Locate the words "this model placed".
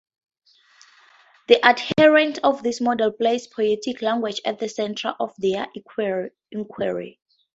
2.63-3.51